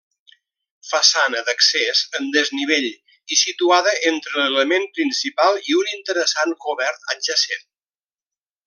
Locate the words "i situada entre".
2.89-4.39